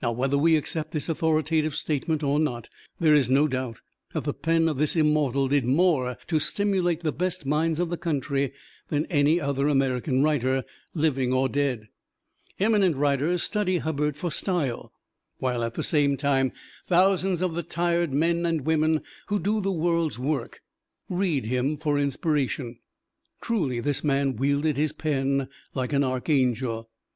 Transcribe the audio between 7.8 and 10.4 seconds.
the country than any other American